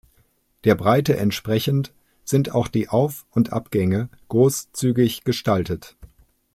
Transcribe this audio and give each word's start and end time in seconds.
Der 0.63 0.73
Breite 0.73 1.15
entsprechend 1.15 1.93
sind 2.25 2.55
auch 2.55 2.69
die 2.69 2.89
Auf- 2.89 3.27
und 3.29 3.53
Abgänge 3.53 4.09
großzügig 4.29 5.25
gestaltet. 5.25 5.95